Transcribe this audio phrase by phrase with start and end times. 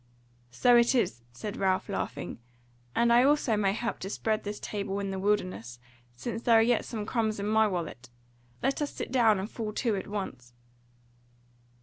[0.49, 2.39] "So it is," said Ralph, laughing,
[2.95, 5.77] "and I also may help to spread this table in the wilderness,
[6.15, 8.09] since there are yet some crumbs in my wallet.
[8.63, 10.53] Let us sit down and fall to at once."